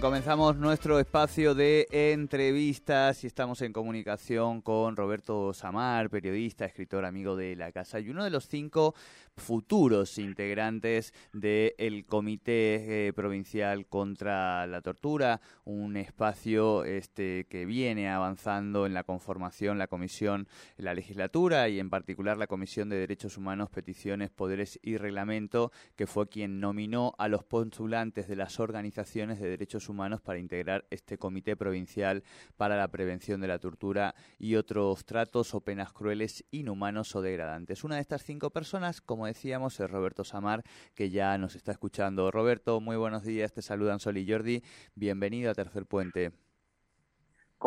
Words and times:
Comenzamos 0.00 0.56
nuestro 0.56 0.98
espacio 0.98 1.54
de 1.54 1.86
entrevistas 1.90 3.24
y 3.24 3.26
estamos 3.26 3.62
en 3.62 3.72
comunicación 3.72 4.60
con 4.60 4.94
Roberto 4.94 5.54
Samar, 5.54 6.10
periodista, 6.10 6.66
escritor, 6.66 7.04
amigo 7.04 7.34
de 7.34 7.56
la 7.56 7.72
casa 7.72 7.98
y 7.98 8.10
uno 8.10 8.22
de 8.22 8.30
los 8.30 8.46
cinco 8.46 8.94
futuros 9.36 10.18
integrantes 10.18 11.12
del 11.32 12.04
Comité 12.06 13.08
eh, 13.08 13.12
Provincial 13.12 13.86
contra 13.86 14.66
la 14.66 14.80
Tortura, 14.80 15.40
un 15.64 15.96
espacio 15.96 16.84
este, 16.84 17.46
que 17.48 17.66
viene 17.66 18.10
avanzando 18.10 18.86
en 18.86 18.94
la 18.94 19.04
conformación, 19.04 19.78
la 19.78 19.88
comisión, 19.88 20.46
la 20.76 20.94
legislatura 20.94 21.68
y 21.68 21.80
en 21.80 21.90
particular 21.90 22.36
la 22.38 22.46
Comisión 22.46 22.88
de 22.88 22.96
Derechos 22.96 23.36
Humanos, 23.36 23.70
Peticiones, 23.70 24.30
Poderes 24.30 24.78
y 24.82 24.96
Reglamento, 24.96 25.70
que 25.96 26.06
fue 26.06 26.28
quien 26.28 26.60
nominó 26.60 27.14
a 27.18 27.28
los 27.28 27.44
postulantes 27.44 28.28
de 28.28 28.36
las 28.36 28.58
organizaciones 28.60 29.40
de 29.40 29.48
derechos 29.48 29.85
humanos 29.88 30.20
para 30.20 30.38
integrar 30.38 30.86
este 30.90 31.18
Comité 31.18 31.56
Provincial 31.56 32.22
para 32.56 32.76
la 32.76 32.88
Prevención 32.88 33.40
de 33.40 33.48
la 33.48 33.58
Tortura 33.58 34.14
y 34.38 34.56
otros 34.56 35.04
tratos 35.04 35.54
o 35.54 35.60
penas 35.60 35.92
crueles, 35.92 36.44
inhumanos 36.50 37.14
o 37.16 37.22
degradantes. 37.22 37.84
Una 37.84 37.96
de 37.96 38.02
estas 38.02 38.22
cinco 38.22 38.50
personas, 38.50 39.00
como 39.00 39.26
decíamos, 39.26 39.78
es 39.80 39.90
Roberto 39.90 40.24
Samar, 40.24 40.62
que 40.94 41.10
ya 41.10 41.36
nos 41.38 41.54
está 41.56 41.72
escuchando. 41.72 42.30
Roberto, 42.30 42.80
muy 42.80 42.96
buenos 42.96 43.24
días, 43.24 43.52
te 43.52 43.62
saludan 43.62 44.00
Sol 44.00 44.18
y 44.18 44.30
Jordi. 44.30 44.62
Bienvenido 44.94 45.50
a 45.50 45.54
Tercer 45.54 45.86
Puente. 45.86 46.45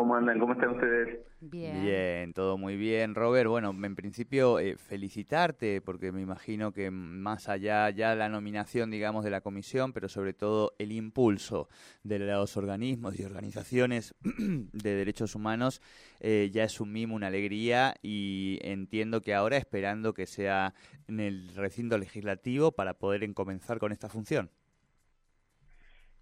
¿Cómo 0.00 0.14
andan? 0.14 0.38
¿Cómo 0.38 0.54
están 0.54 0.70
ustedes? 0.70 1.18
Bien. 1.42 1.82
Bien, 1.82 2.32
todo 2.32 2.56
muy 2.56 2.78
bien. 2.78 3.14
Robert, 3.14 3.50
bueno, 3.50 3.68
en 3.70 3.94
principio 3.94 4.58
eh, 4.58 4.78
felicitarte 4.78 5.82
porque 5.82 6.10
me 6.10 6.22
imagino 6.22 6.72
que 6.72 6.90
más 6.90 7.50
allá 7.50 7.90
ya 7.90 8.14
la 8.14 8.30
nominación, 8.30 8.90
digamos, 8.90 9.24
de 9.24 9.30
la 9.30 9.42
comisión, 9.42 9.92
pero 9.92 10.08
sobre 10.08 10.32
todo 10.32 10.72
el 10.78 10.90
impulso 10.90 11.68
de 12.02 12.18
los 12.18 12.56
organismos 12.56 13.20
y 13.20 13.24
organizaciones 13.24 14.14
de 14.24 14.94
derechos 14.94 15.34
humanos 15.34 15.82
eh, 16.20 16.48
ya 16.50 16.64
es 16.64 16.80
un 16.80 16.92
mimo, 16.92 17.14
una 17.14 17.26
alegría 17.26 17.92
y 18.00 18.58
entiendo 18.62 19.20
que 19.20 19.34
ahora 19.34 19.58
esperando 19.58 20.14
que 20.14 20.24
sea 20.24 20.72
en 21.08 21.20
el 21.20 21.54
recinto 21.54 21.98
legislativo 21.98 22.72
para 22.72 22.94
poder 22.94 23.30
comenzar 23.34 23.78
con 23.78 23.92
esta 23.92 24.08
función. 24.08 24.48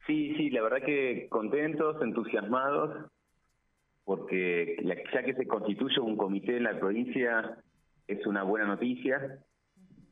Sí, 0.08 0.34
sí, 0.36 0.50
la 0.50 0.62
verdad 0.62 0.84
que 0.84 1.28
contentos, 1.30 2.02
entusiasmados 2.02 3.08
porque 4.18 4.76
ya 5.12 5.22
que 5.22 5.34
se 5.34 5.46
constituye 5.46 6.00
un 6.00 6.16
comité 6.16 6.56
en 6.56 6.64
la 6.64 6.78
provincia 6.78 7.56
es 8.06 8.26
una 8.26 8.42
buena 8.42 8.66
noticia, 8.66 9.38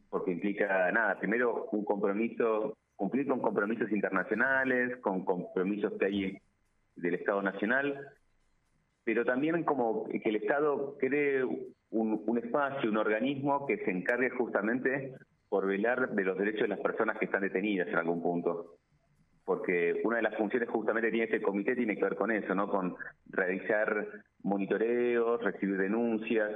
porque 0.09 0.33
implica, 0.33 0.91
nada, 0.93 1.19
primero 1.19 1.69
un 1.72 1.84
compromiso, 1.84 2.77
cumplir 2.95 3.27
con 3.27 3.41
compromisos 3.41 3.91
internacionales, 3.91 4.97
con 4.99 5.25
compromisos 5.25 5.93
que 5.99 6.06
hay 6.06 6.39
del 6.95 7.15
Estado 7.15 7.43
Nacional, 7.43 8.09
pero 9.05 9.25
también 9.25 9.65
como 9.65 10.05
que 10.09 10.28
el 10.28 10.37
Estado 10.37 10.97
cree 10.99 11.45
un, 11.45 12.22
un 12.27 12.39
espacio, 12.39 12.91
un 12.91 12.97
organismo 12.97 13.66
que 13.66 13.78
se 13.78 13.91
encargue 13.91 14.31
justamente 14.31 15.15
por 15.49 15.66
velar 15.66 16.11
de 16.11 16.25
los 16.25 16.39
derechos 16.39 16.62
de 16.62 16.69
las 16.69 16.81
personas 16.81 17.19
que 17.19 17.27
están 17.27 17.43
detenidas 17.43 17.89
en 17.89 17.97
algún 17.97 18.22
punto 18.22 18.77
porque 19.47 20.03
una 20.05 20.17
de 20.17 20.25
las 20.25 20.37
funciones 20.37 20.69
justamente 20.69 21.11
tiene 21.11 21.25
este 21.25 21.41
comité 21.41 21.75
tiene 21.75 21.95
que 21.95 22.03
ver 22.03 22.17
con 22.17 22.31
eso, 22.31 22.55
¿no? 22.55 22.69
Con 22.69 22.97
realizar 23.31 24.09
monitoreos, 24.43 25.43
recibir 25.43 25.79
denuncias, 25.79 26.51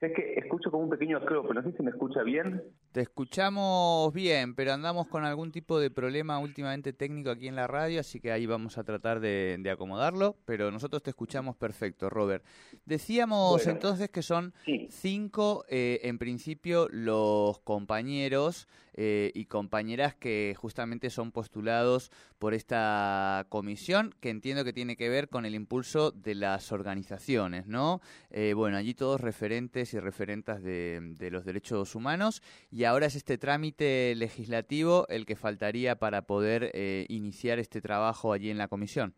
es 0.00 0.12
que 0.12 0.34
escucho 0.34 0.70
como 0.70 0.84
un 0.84 0.90
pequeño 0.90 1.18
eco, 1.18 1.42
pero 1.42 1.54
no 1.54 1.62
sé 1.62 1.76
si 1.76 1.82
me 1.82 1.90
escucha 1.90 2.22
bien. 2.22 2.62
Te 2.92 3.00
escuchamos 3.00 4.12
bien, 4.12 4.54
pero 4.54 4.72
andamos 4.72 5.06
con 5.08 5.24
algún 5.24 5.50
tipo 5.50 5.78
de 5.78 5.90
problema 5.90 6.38
últimamente 6.38 6.92
técnico 6.92 7.30
aquí 7.30 7.48
en 7.48 7.56
la 7.56 7.66
radio, 7.66 8.00
así 8.00 8.20
que 8.20 8.32
ahí 8.32 8.44
vamos 8.46 8.76
a 8.76 8.84
tratar 8.84 9.20
de, 9.20 9.62
acomodarlo, 9.72 10.36
pero 10.44 10.70
nosotros 10.70 11.02
te 11.02 11.10
escuchamos 11.10 11.56
perfecto, 11.56 12.10
Robert. 12.10 12.44
Decíamos 12.84 13.66
entonces 13.66 14.10
que 14.10 14.22
son 14.22 14.52
cinco, 14.88 15.64
eh, 15.68 16.00
en 16.02 16.18
principio, 16.18 16.88
los 16.90 17.60
compañeros 17.60 18.68
eh, 18.96 19.32
y 19.34 19.46
compañeras 19.46 20.14
que 20.14 20.54
justamente 20.56 21.10
son 21.10 21.32
postulados 21.32 22.10
por 22.38 22.54
esta 22.54 23.46
comisión, 23.48 24.14
que 24.20 24.30
entiendo 24.30 24.64
que 24.64 24.72
tiene 24.72 24.96
que 24.96 25.08
ver 25.08 25.28
con 25.28 25.44
el 25.44 25.54
impulso 25.54 26.12
de 26.12 26.34
las 26.34 26.70
organizaciones, 26.70 27.66
¿no? 27.66 28.00
Eh, 28.30 28.54
bueno, 28.54 28.76
allí 28.76 28.94
todos 28.94 29.20
referentes 29.20 29.94
y 29.94 29.98
referentas 29.98 30.62
de, 30.62 31.28
los 31.32 31.44
derechos 31.44 31.94
humanos 31.94 32.42
y 32.70 32.84
ahora 32.84 33.06
es 33.06 33.16
este 33.16 33.38
trámite 33.38 34.14
legislativo 34.14 35.06
el 35.08 35.26
que 35.26 35.36
faltaría 35.36 35.96
para 35.96 36.22
poder 36.22 36.70
eh, 36.74 37.06
iniciar 37.08 37.58
este 37.58 37.80
trabajo 37.80 38.32
allí 38.32 38.50
en 38.50 38.58
la 38.58 38.68
comisión. 38.68 39.14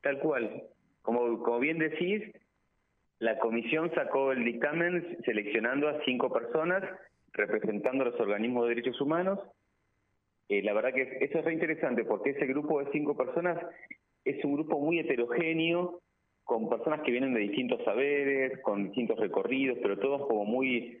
Tal 0.00 0.18
cual. 0.18 0.64
Como, 1.02 1.42
como 1.42 1.60
bien 1.60 1.78
decís, 1.78 2.22
la 3.18 3.38
comisión 3.38 3.92
sacó 3.94 4.32
el 4.32 4.44
dictamen 4.44 5.18
seleccionando 5.24 5.88
a 5.88 6.02
cinco 6.04 6.32
personas 6.32 6.82
representando 7.32 8.04
a 8.04 8.08
los 8.08 8.20
organismos 8.20 8.64
de 8.64 8.74
derechos 8.74 9.00
humanos. 9.00 9.38
Eh, 10.48 10.62
la 10.62 10.72
verdad 10.72 10.92
que 10.92 11.18
eso 11.20 11.38
es 11.38 11.44
re 11.44 11.52
interesante 11.52 12.04
porque 12.04 12.30
ese 12.30 12.46
grupo 12.46 12.82
de 12.82 12.90
cinco 12.92 13.16
personas 13.16 13.58
es 14.24 14.44
un 14.44 14.54
grupo 14.54 14.78
muy 14.78 14.98
heterogéneo 14.98 16.00
con 16.44 16.68
personas 16.68 17.02
que 17.02 17.12
vienen 17.12 17.34
de 17.34 17.40
distintos 17.40 17.82
saberes, 17.84 18.60
con 18.62 18.84
distintos 18.84 19.18
recorridos, 19.18 19.78
pero 19.80 19.98
todos 19.98 20.26
como 20.26 20.44
muy 20.44 21.00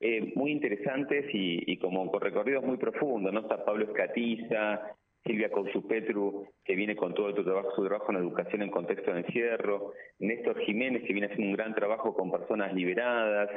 eh, 0.00 0.32
muy 0.36 0.52
interesantes 0.52 1.26
y, 1.32 1.76
como 1.78 2.08
con 2.10 2.20
recorridos 2.20 2.64
muy 2.64 2.76
profundos, 2.76 3.32
¿no? 3.32 3.40
Está 3.40 3.64
Pablo 3.64 3.84
Escatiza, 3.84 4.96
Silvia 5.24 5.50
Petru, 5.88 6.46
que 6.64 6.76
viene 6.76 6.94
con 6.94 7.14
todo 7.14 7.34
su 7.34 7.42
trabajo, 7.42 7.70
su 7.74 7.84
trabajo 7.84 8.12
en 8.12 8.18
educación 8.18 8.62
en 8.62 8.70
contexto 8.70 9.12
de 9.12 9.20
encierro, 9.20 9.92
Néstor 10.20 10.60
Jiménez, 10.60 11.02
que 11.02 11.12
viene 11.12 11.26
haciendo 11.26 11.50
un 11.50 11.56
gran 11.56 11.74
trabajo 11.74 12.14
con 12.14 12.30
personas 12.30 12.72
liberadas, 12.74 13.50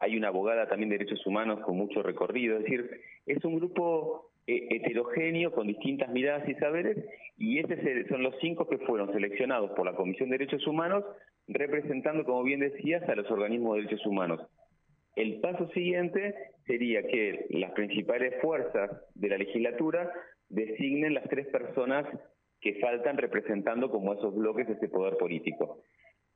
hay 0.00 0.16
una 0.16 0.28
abogada 0.28 0.68
también 0.68 0.90
de 0.90 0.98
derechos 0.98 1.26
humanos 1.26 1.60
con 1.60 1.76
mucho 1.76 2.02
recorrido, 2.02 2.56
es 2.56 2.64
decir, 2.64 2.90
es 3.26 3.44
un 3.44 3.56
grupo 3.56 4.30
eh, 4.46 4.68
heterogéneo 4.70 5.52
con 5.52 5.66
distintas 5.66 6.08
miradas 6.10 6.48
y 6.48 6.54
saberes 6.54 6.96
y 7.36 7.58
estos 7.58 7.78
son 8.08 8.22
los 8.22 8.34
cinco 8.40 8.68
que 8.68 8.78
fueron 8.78 9.12
seleccionados 9.12 9.70
por 9.72 9.84
la 9.84 9.94
Comisión 9.94 10.30
de 10.30 10.38
Derechos 10.38 10.66
Humanos 10.66 11.04
representando, 11.48 12.24
como 12.24 12.42
bien 12.44 12.60
decías, 12.60 13.08
a 13.08 13.14
los 13.14 13.30
organismos 13.30 13.74
de 13.74 13.82
derechos 13.82 14.06
humanos. 14.06 14.40
El 15.16 15.40
paso 15.40 15.68
siguiente 15.70 16.34
sería 16.66 17.02
que 17.02 17.46
las 17.50 17.72
principales 17.72 18.34
fuerzas 18.40 18.90
de 19.14 19.28
la 19.28 19.38
legislatura 19.38 20.12
designen 20.48 21.14
las 21.14 21.28
tres 21.28 21.48
personas 21.48 22.06
que 22.60 22.78
faltan 22.80 23.16
representando 23.16 23.90
como 23.90 24.14
esos 24.14 24.34
bloques 24.34 24.68
ese 24.68 24.88
poder 24.88 25.16
político. 25.16 25.82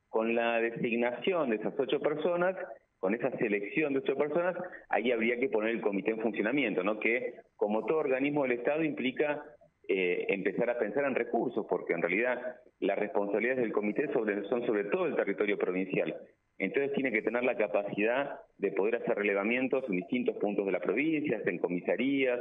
Con 0.08 0.35
la 0.35 0.61
designación 0.61 1.50
de 1.50 1.56
esas 1.56 1.79
ocho 1.79 2.00
personas, 2.00 2.56
con 3.02 3.16
esa 3.16 3.37
selección 3.37 3.93
de 3.93 3.99
ocho 3.99 4.14
personas, 4.14 4.54
ahí 4.88 5.10
habría 5.10 5.37
que 5.37 5.49
poner 5.49 5.70
el 5.70 5.81
comité 5.81 6.12
en 6.12 6.20
funcionamiento, 6.20 6.84
¿no? 6.84 7.00
Que, 7.00 7.34
como 7.56 7.84
todo 7.84 7.99
organismo 7.99 8.44
del 8.44 8.52
Estado, 8.52 8.84
implica 8.84 9.43
eh, 9.88 10.26
empezar 10.28 10.70
a 10.70 10.78
pensar 10.78 11.04
en 11.06 11.16
recursos, 11.16 11.66
porque 11.69 11.94
en 11.94 12.02
realidad 12.02 12.40
las 12.78 12.96
responsabilidades 12.96 13.60
del 13.60 13.72
comité 13.72 14.08
son 14.12 14.64
sobre 14.64 14.84
todo 14.84 15.06
el 15.06 15.16
territorio 15.16 15.58
provincial. 15.58 16.14
Entonces 16.58 16.93
tiene 16.93 17.10
que 17.10 17.22
tener 17.22 17.43
la 17.43 17.56
capacidad 17.56 18.38
de 18.58 18.70
poder 18.70 18.94
hacer 18.94 19.16
relevamientos 19.16 19.82
en 19.88 19.96
distintos 19.96 20.37
puntos 20.37 20.64
de 20.64 20.70
la 20.70 20.78
provincia, 20.78 21.43
en 21.44 21.58
comisarías, 21.58 22.38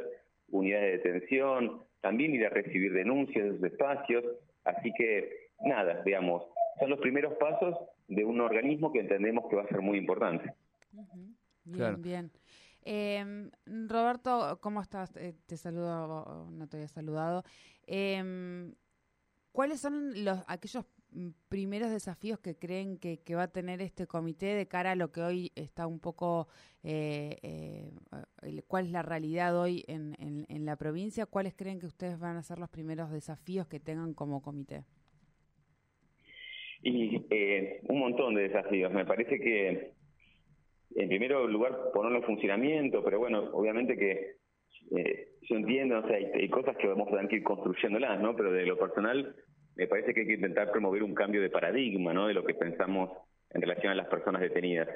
unidades 0.49 1.01
de 1.01 1.11
detención, 1.11 1.81
también 2.01 2.35
ir 2.35 2.45
a 2.45 2.49
recibir 2.49 2.93
denuncias 2.93 3.59
de 3.59 3.67
espacios. 3.67 4.23
Así 4.63 4.93
que, 4.93 5.27
nada, 5.61 6.03
digamos, 6.05 6.45
son 6.79 6.89
los 6.89 6.99
primeros 6.99 7.33
pasos 7.35 7.77
de 8.07 8.25
un 8.25 8.41
organismo 8.41 8.91
que 8.91 8.99
entendemos 8.99 9.49
que 9.49 9.55
va 9.55 9.63
a 9.63 9.67
ser 9.67 9.81
muy 9.81 9.97
importante. 9.97 10.53
Bien, 11.63 12.01
bien. 12.01 12.31
Eh, 12.83 13.49
Roberto, 13.65 14.59
¿cómo 14.61 14.81
estás? 14.81 15.15
Eh, 15.15 15.35
te 15.45 15.57
saludo, 15.57 16.47
no 16.51 16.67
te 16.67 16.77
había 16.77 16.87
saludado. 16.87 17.43
Eh, 17.85 18.73
¿Cuáles 19.51 19.81
son 19.81 20.23
los 20.23 20.39
aquellos 20.47 20.85
primeros 21.49 21.91
desafíos 21.91 22.39
que 22.39 22.57
creen 22.57 22.97
que, 22.97 23.35
va 23.35 23.43
a 23.43 23.47
tener 23.47 23.81
este 23.81 24.07
comité 24.07 24.55
de 24.55 24.67
cara 24.67 24.91
a 24.91 24.95
lo 24.95 25.11
que 25.11 25.21
hoy 25.21 25.51
está 25.55 25.87
un 25.87 25.99
poco, 25.99 26.47
eh, 26.83 27.37
eh, 27.43 28.63
cuál 28.67 28.85
es 28.85 28.91
la 28.91 29.01
realidad 29.01 29.57
hoy 29.57 29.83
en, 29.87 30.15
en, 30.19 30.65
la 30.65 30.75
provincia? 30.77 31.25
¿Cuáles 31.25 31.53
creen 31.53 31.79
que 31.79 31.87
ustedes 31.87 32.17
van 32.17 32.37
a 32.37 32.43
ser 32.43 32.59
los 32.59 32.69
primeros 32.69 33.11
desafíos 33.11 33.67
que 33.67 33.79
tengan 33.79 34.13
como 34.13 34.41
comité? 34.41 34.85
Y 36.83 37.25
eh, 37.29 37.81
un 37.83 37.99
montón 37.99 38.35
de 38.35 38.43
desafíos. 38.43 38.91
Me 38.91 39.05
parece 39.05 39.39
que, 39.39 39.91
en 40.95 41.07
primer 41.07 41.31
lugar, 41.31 41.91
ponerlo 41.93 42.17
en 42.17 42.23
funcionamiento, 42.23 43.03
pero 43.03 43.19
bueno, 43.19 43.49
obviamente 43.53 43.97
que 43.97 44.41
yo 45.49 45.55
entiendo, 45.55 45.99
o 45.99 46.07
sea, 46.07 46.17
hay, 46.17 46.49
cosas 46.49 46.75
que 46.77 46.87
vamos 46.87 47.07
a 47.07 47.11
tener 47.11 47.27
que 47.27 47.37
ir 47.37 47.43
construyéndolas, 47.43 48.19
¿no? 48.19 48.35
Pero 48.35 48.51
de 48.51 48.65
lo 48.65 48.77
personal, 48.77 49.35
me 49.75 49.87
parece 49.87 50.13
que 50.13 50.21
hay 50.21 50.27
que 50.27 50.33
intentar 50.33 50.71
promover 50.71 51.03
un 51.03 51.13
cambio 51.13 51.41
de 51.41 51.49
paradigma, 51.49 52.13
¿no? 52.13 52.27
De 52.27 52.33
lo 52.33 52.43
que 52.43 52.53
pensamos 52.53 53.09
en 53.49 53.61
relación 53.61 53.91
a 53.91 53.95
las 53.95 54.07
personas 54.07 54.41
detenidas. 54.41 54.87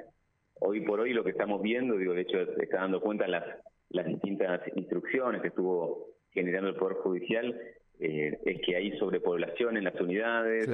Hoy 0.59 0.81
por 0.81 0.99
hoy 0.99 1.13
lo 1.13 1.23
que 1.23 1.31
estamos 1.31 1.61
viendo, 1.61 1.97
digo, 1.97 2.13
de 2.13 2.21
hecho 2.21 2.39
está 2.39 2.77
dando 2.77 3.01
cuenta 3.01 3.27
las, 3.27 3.43
las 3.89 4.05
distintas 4.05 4.61
instrucciones 4.75 5.41
que 5.41 5.49
estuvo 5.49 6.07
generando 6.31 6.69
el 6.69 6.75
Poder 6.75 6.97
Judicial, 6.97 7.59
eh, 7.99 8.37
es 8.45 8.61
que 8.61 8.75
hay 8.75 8.97
sobrepoblación 8.97 9.77
en 9.77 9.85
las 9.85 9.99
unidades, 9.99 10.67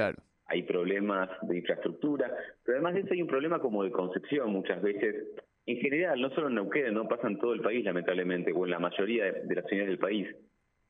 hay 0.51 0.63
problemas 0.63 1.29
de 1.43 1.57
infraestructura, 1.57 2.29
pero 2.65 2.77
además 2.77 2.95
de 2.95 2.99
eso 3.01 3.13
hay 3.13 3.21
un 3.21 3.27
problema 3.27 3.59
como 3.59 3.83
de 3.83 3.91
concepción 3.91 4.51
muchas 4.51 4.81
veces, 4.81 5.15
en 5.65 5.77
general, 5.77 6.19
no 6.19 6.29
solo 6.31 6.49
en 6.49 6.55
Neuquén, 6.55 6.93
no 6.93 7.07
pasa 7.07 7.27
en 7.27 7.39
todo 7.39 7.53
el 7.53 7.61
país 7.61 7.85
lamentablemente, 7.85 8.51
o 8.51 8.65
en 8.65 8.71
la 8.71 8.79
mayoría 8.79 9.31
de, 9.31 9.55
las 9.55 9.65
unidades 9.65 9.91
del 9.91 9.97
país. 9.97 10.27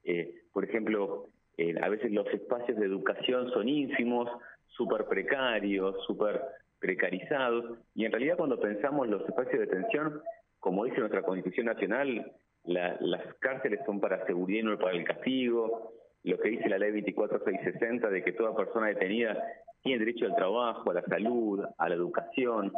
Eh, 0.03 0.33
por 0.51 0.63
ejemplo, 0.63 1.27
eh, 1.57 1.75
a 1.79 1.89
veces 1.89 2.11
los 2.11 2.25
espacios 2.33 2.79
de 2.79 2.87
educación 2.87 3.51
son 3.51 3.69
ínfimos, 3.69 4.29
súper 4.65 5.05
precarios, 5.05 5.95
súper 6.07 6.41
precarizados, 6.79 7.77
y 7.93 8.05
en 8.05 8.11
realidad 8.11 8.37
cuando 8.37 8.59
pensamos 8.59 9.07
los 9.07 9.21
espacios 9.29 9.59
de 9.59 9.67
detención, 9.67 10.21
como 10.59 10.85
dice 10.85 10.99
nuestra 10.99 11.21
Constitución 11.21 11.67
Nacional, 11.67 12.31
las 12.63 13.35
cárceles 13.39 13.81
son 13.85 13.99
para 13.99 14.25
seguridad 14.25 14.59
y 14.59 14.63
no 14.63 14.79
para 14.79 14.97
el 14.97 15.03
castigo, 15.03 15.93
lo 16.23 16.39
que 16.39 16.49
dice 16.49 16.69
la 16.69 16.77
ley 16.77 16.91
24660 16.91 18.09
de 18.09 18.23
que 18.23 18.33
toda 18.33 18.55
persona 18.55 18.87
detenida 18.87 19.41
tiene 19.81 19.99
derecho 19.99 20.25
al 20.25 20.35
trabajo, 20.35 20.91
a 20.91 20.95
la 20.95 21.03
salud, 21.03 21.63
a 21.77 21.89
la 21.89 21.95
educación, 21.95 22.71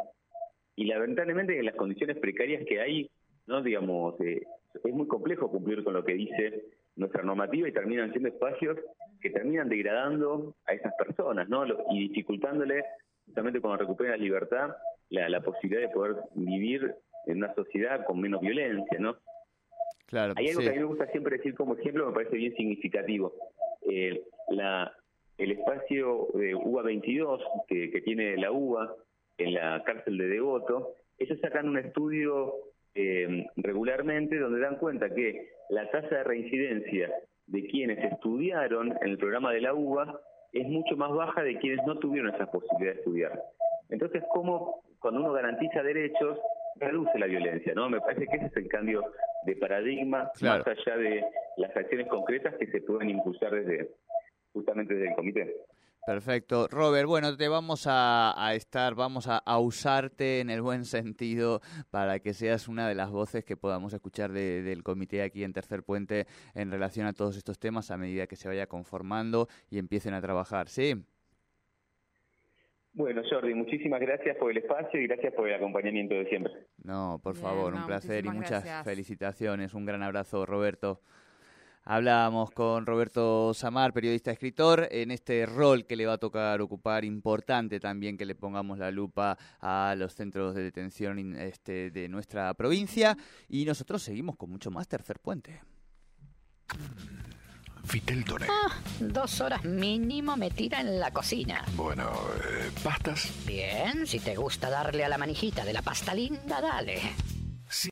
y 0.76 0.86
lamentablemente 0.86 1.58
en 1.58 1.66
las 1.66 1.76
condiciones 1.76 2.18
precarias 2.18 2.64
que 2.66 2.80
hay, 2.80 3.10
no 3.46 3.62
digamos, 3.62 4.20
eh, 4.20 4.42
es 4.82 4.94
muy 4.94 5.06
complejo 5.06 5.50
cumplir 5.50 5.84
con 5.84 5.94
lo 5.94 6.04
que 6.04 6.14
dice 6.14 6.64
nuestra 6.96 7.22
normativa 7.22 7.68
y 7.68 7.72
terminan 7.72 8.10
siendo 8.10 8.28
espacios 8.28 8.78
que 9.20 9.30
terminan 9.30 9.68
degradando 9.68 10.54
a 10.66 10.72
esas 10.72 10.92
personas, 10.94 11.48
¿no? 11.48 11.64
Y 11.90 12.08
dificultándole, 12.08 12.84
justamente 13.26 13.60
cuando 13.60 13.78
recuperan 13.78 14.18
la 14.18 14.24
libertad, 14.24 14.76
la, 15.10 15.40
posibilidad 15.40 15.82
de 15.82 15.94
poder 15.94 16.16
vivir 16.34 16.94
en 17.26 17.38
una 17.38 17.54
sociedad 17.54 18.04
con 18.04 18.20
menos 18.20 18.40
violencia, 18.40 18.98
¿no? 18.98 19.16
Claro, 20.06 20.34
Hay 20.36 20.48
algo 20.48 20.60
que 20.60 20.68
a 20.68 20.72
mí 20.72 20.78
me 20.78 20.84
gusta 20.84 21.06
siempre 21.06 21.38
decir 21.38 21.54
como 21.54 21.74
ejemplo, 21.74 22.06
me 22.06 22.12
parece 22.12 22.36
bien 22.36 22.54
significativo. 22.54 23.34
Eh, 23.88 24.22
la, 24.50 24.92
el 25.38 25.52
espacio 25.52 26.28
de 26.34 26.54
UBA 26.54 26.82
22 26.82 27.42
que, 27.68 27.90
que 27.90 28.00
tiene 28.02 28.36
la 28.36 28.52
UBA 28.52 28.94
en 29.38 29.54
la 29.54 29.82
cárcel 29.84 30.18
de 30.18 30.28
Devoto, 30.28 30.94
ellos 31.18 31.38
sacan 31.40 31.68
un 31.68 31.78
estudio 31.78 32.54
eh, 32.94 33.46
regularmente 33.56 34.38
donde 34.38 34.60
dan 34.60 34.76
cuenta 34.76 35.12
que 35.12 35.48
la 35.70 35.90
tasa 35.90 36.16
de 36.16 36.24
reincidencia 36.24 37.10
de 37.46 37.66
quienes 37.66 37.98
estudiaron 38.12 38.96
en 39.02 39.08
el 39.08 39.18
programa 39.18 39.52
de 39.52 39.60
la 39.60 39.74
UBA 39.74 40.20
es 40.52 40.66
mucho 40.68 40.96
más 40.96 41.10
baja 41.12 41.42
de 41.42 41.58
quienes 41.58 41.84
no 41.86 41.98
tuvieron 41.98 42.32
esa 42.32 42.50
posibilidad 42.50 42.92
de 42.92 42.98
estudiar. 43.00 43.42
Entonces, 43.90 44.22
¿cómo 44.32 44.82
cuando 45.00 45.20
uno 45.20 45.32
garantiza 45.32 45.82
derechos, 45.82 46.38
reduce 46.76 47.18
la 47.18 47.26
violencia? 47.26 47.74
no 47.74 47.90
Me 47.90 48.00
parece 48.00 48.26
que 48.26 48.36
ese 48.36 48.46
es 48.46 48.56
el 48.56 48.68
cambio 48.68 49.02
de 49.44 49.56
paradigma, 49.56 50.30
más 50.40 50.66
allá 50.66 50.96
de 50.96 51.24
las 51.56 51.76
acciones 51.76 52.08
concretas 52.08 52.54
que 52.58 52.66
se 52.66 52.80
pueden 52.80 53.10
impulsar 53.10 53.52
desde 53.52 53.90
justamente 54.52 54.94
desde 54.94 55.10
el 55.10 55.14
comité. 55.16 55.56
Perfecto. 56.06 56.68
Robert, 56.68 57.08
bueno, 57.08 57.34
te 57.34 57.48
vamos 57.48 57.86
a, 57.88 58.52
estar, 58.54 58.94
vamos 58.94 59.26
a, 59.26 59.58
usarte 59.58 60.40
en 60.40 60.50
el 60.50 60.60
buen 60.60 60.84
sentido 60.84 61.62
para 61.90 62.18
que 62.18 62.34
seas 62.34 62.68
una 62.68 62.86
de 62.86 62.94
las 62.94 63.10
voces 63.10 63.42
que 63.42 63.56
podamos 63.56 63.94
escuchar 63.94 64.30
del 64.32 64.82
comité 64.82 65.22
aquí 65.22 65.44
en 65.44 65.54
Tercer 65.54 65.82
Puente 65.82 66.26
en 66.54 66.70
relación 66.70 67.06
a 67.06 67.14
todos 67.14 67.38
estos 67.38 67.58
temas 67.58 67.90
a 67.90 67.96
medida 67.96 68.26
que 68.26 68.36
se 68.36 68.48
vaya 68.48 68.66
conformando 68.66 69.48
y 69.70 69.78
empiecen 69.78 70.12
a 70.12 70.20
trabajar, 70.20 70.68
¿sí? 70.68 71.06
Bueno, 72.94 73.22
Jordi, 73.28 73.54
muchísimas 73.54 74.00
gracias 74.00 74.36
por 74.36 74.52
el 74.52 74.58
espacio 74.58 75.00
y 75.00 75.08
gracias 75.08 75.34
por 75.34 75.48
el 75.48 75.54
acompañamiento 75.56 76.14
de 76.14 76.28
siempre. 76.28 76.52
No, 76.84 77.20
por 77.20 77.34
favor, 77.34 77.74
un 77.74 77.84
placer 77.86 78.24
y 78.24 78.30
muchas 78.30 78.84
felicitaciones. 78.84 79.74
Un 79.74 79.84
gran 79.84 80.04
abrazo, 80.04 80.46
Roberto. 80.46 81.00
Hablábamos 81.86 82.52
con 82.52 82.86
Roberto 82.86 83.52
Samar, 83.52 83.92
periodista 83.92 84.30
escritor, 84.30 84.88
en 84.90 85.10
este 85.10 85.44
rol 85.44 85.86
que 85.86 85.96
le 85.96 86.06
va 86.06 86.14
a 86.14 86.18
tocar 86.18 86.60
ocupar, 86.62 87.04
importante 87.04 87.78
también 87.78 88.16
que 88.16 88.24
le 88.24 88.36
pongamos 88.36 88.78
la 88.78 88.90
lupa 88.92 89.36
a 89.60 89.94
los 89.98 90.14
centros 90.14 90.54
de 90.54 90.62
detención 90.62 91.36
este, 91.36 91.90
de 91.90 92.08
nuestra 92.08 92.54
provincia. 92.54 93.16
Y 93.48 93.64
nosotros 93.64 94.02
seguimos 94.02 94.36
con 94.36 94.50
mucho 94.50 94.70
más 94.70 94.86
Tercer 94.88 95.18
Puente. 95.18 95.60
Fitel 97.84 98.24
Toné. 98.24 98.46
Ah, 98.48 98.72
dos 98.98 99.40
horas 99.40 99.64
mínimo 99.64 100.36
me 100.36 100.50
tira 100.50 100.80
en 100.80 100.98
la 100.98 101.10
cocina. 101.10 101.64
Bueno, 101.76 102.10
eh, 102.42 102.70
¿pastas? 102.82 103.28
Bien, 103.46 104.06
si 104.06 104.20
te 104.20 104.36
gusta 104.36 104.70
darle 104.70 105.04
a 105.04 105.08
la 105.08 105.18
manijita 105.18 105.64
de 105.64 105.72
la 105.72 105.82
pasta 105.82 106.14
linda, 106.14 106.60
dale. 106.60 107.00